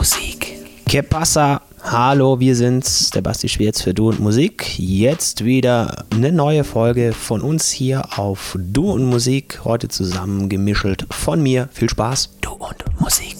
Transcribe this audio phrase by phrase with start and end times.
[0.00, 0.56] Musik.
[0.86, 1.60] Que pasa?
[1.82, 4.78] Hallo, wir sind's, der Basti Schwierz für Du und Musik.
[4.78, 9.60] Jetzt wieder eine neue Folge von uns hier auf Du und Musik.
[9.64, 11.68] Heute zusammen gemischelt von mir.
[11.72, 12.30] Viel Spaß.
[12.40, 13.39] Du und Musik.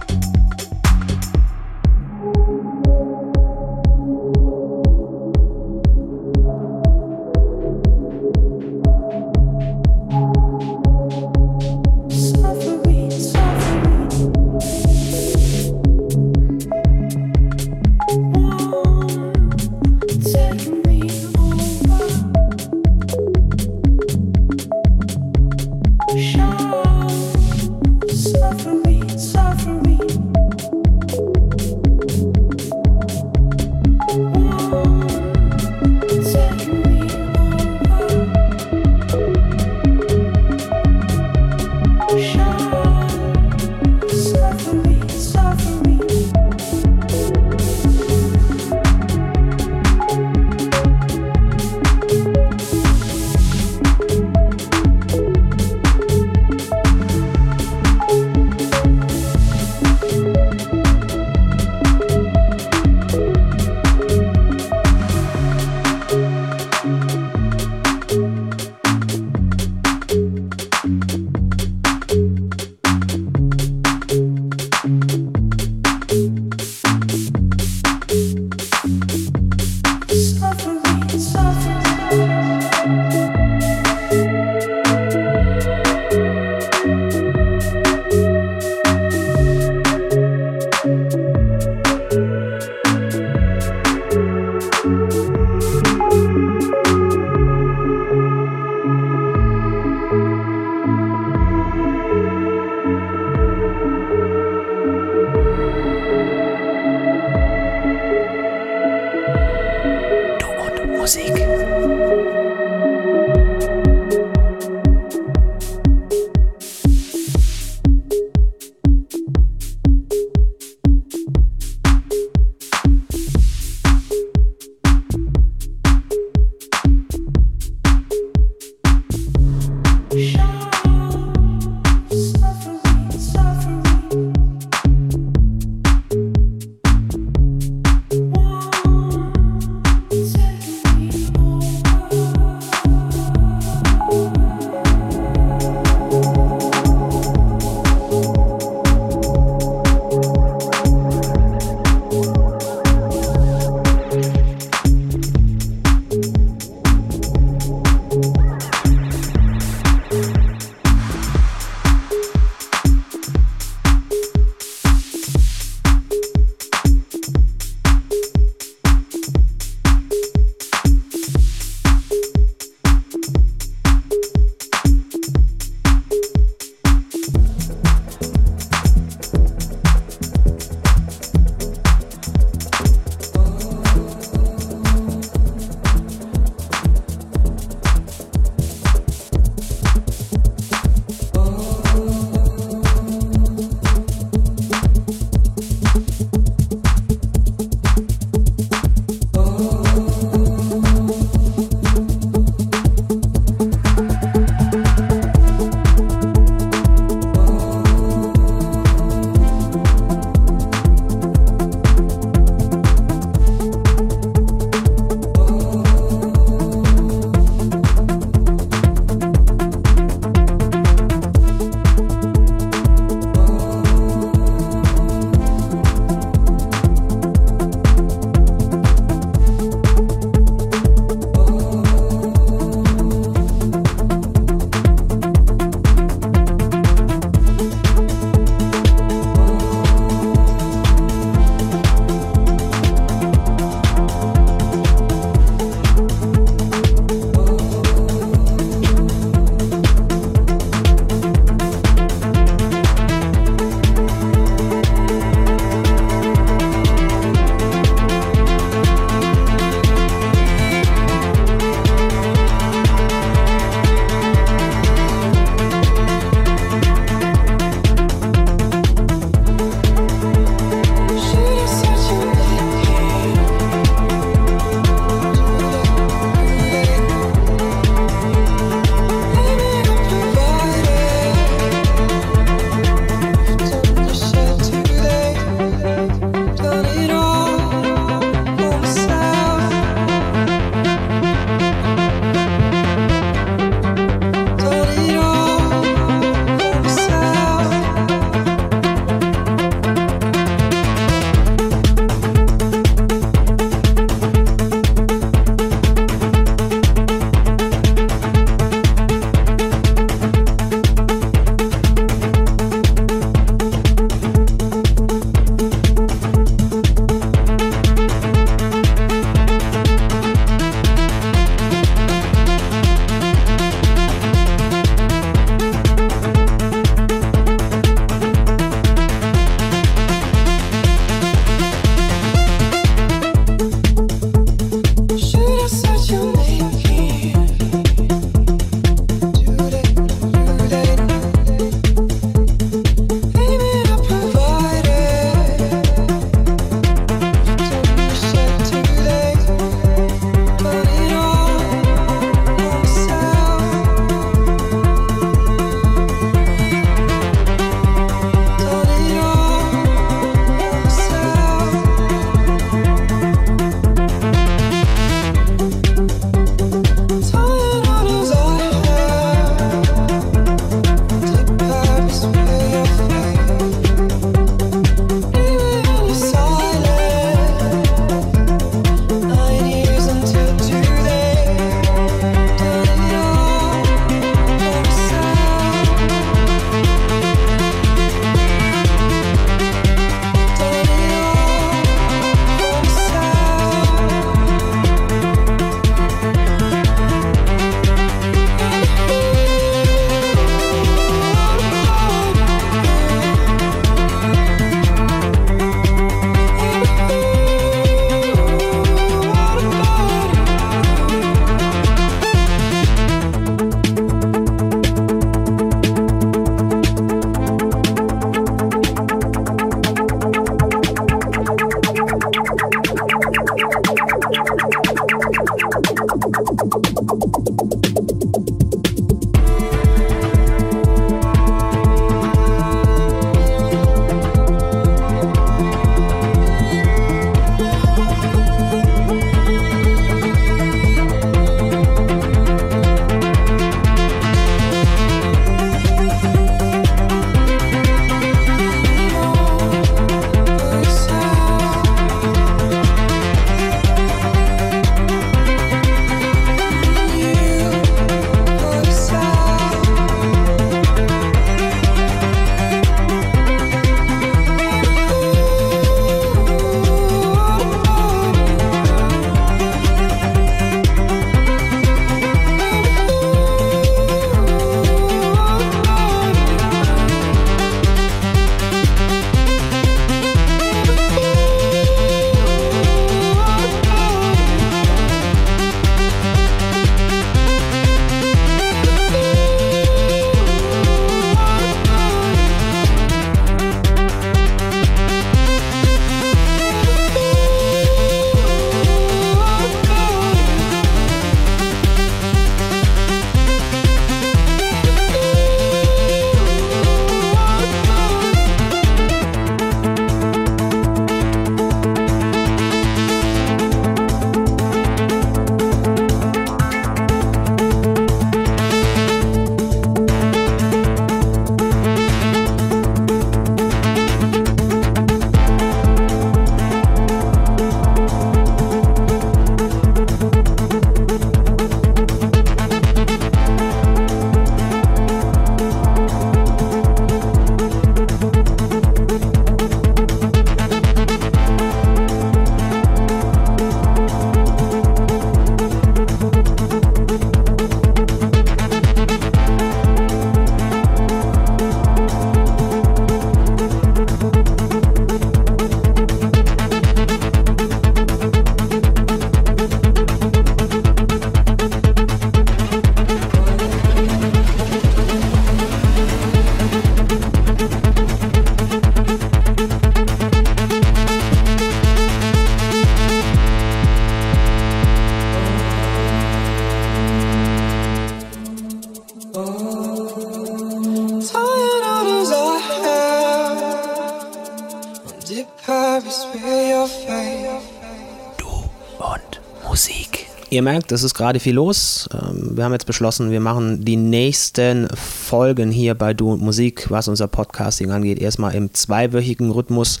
[590.52, 592.10] Ihr merkt, es ist gerade viel los.
[592.12, 596.90] Ähm, wir haben jetzt beschlossen, wir machen die nächsten Folgen hier bei Du und Musik,
[596.90, 600.00] was unser Podcasting angeht, erstmal im zweiwöchigen Rhythmus.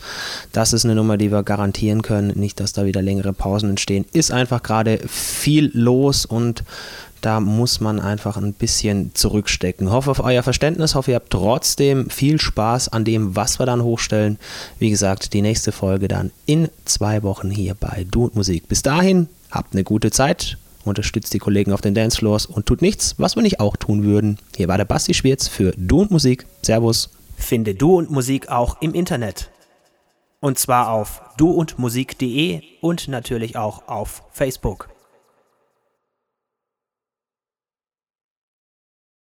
[0.52, 2.38] Das ist eine Nummer, die wir garantieren können.
[2.38, 4.04] Nicht, dass da wieder längere Pausen entstehen.
[4.12, 6.64] Ist einfach gerade viel los und
[7.22, 9.90] da muss man einfach ein bisschen zurückstecken.
[9.90, 13.82] Hoffe auf euer Verständnis, hoffe ihr habt trotzdem viel Spaß an dem, was wir dann
[13.82, 14.38] hochstellen.
[14.78, 18.68] Wie gesagt, die nächste Folge dann in zwei Wochen hier bei Du und Musik.
[18.68, 20.56] Bis dahin, Habt eine gute Zeit,
[20.86, 24.38] unterstützt die Kollegen auf den Dancefloors und tut nichts, was wir nicht auch tun würden.
[24.56, 26.46] Hier war der Basti Schwierz für Du und Musik.
[26.62, 27.10] Servus.
[27.36, 29.50] Finde Du und Musik auch im Internet.
[30.40, 34.88] Und zwar auf duundmusik.de und natürlich auch auf Facebook.